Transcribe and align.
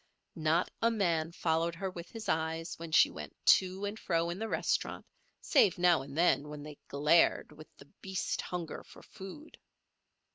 Not 0.33 0.71
a 0.81 0.89
man 0.89 1.31
followed 1.31 1.75
her 1.75 1.91
with 1.91 2.09
his 2.09 2.27
eyes 2.27 2.73
when 2.79 2.91
she 2.91 3.11
went 3.11 3.35
to 3.59 3.85
and 3.85 3.99
fro 3.99 4.31
in 4.31 4.39
the 4.39 4.49
restaurant 4.49 5.05
save 5.41 5.77
now 5.77 6.01
and 6.01 6.17
then 6.17 6.49
when 6.49 6.63
they 6.63 6.79
glared 6.87 7.51
with 7.51 7.67
the 7.77 7.85
beast 8.01 8.41
hunger 8.41 8.83
for 8.83 9.03
food. 9.03 9.59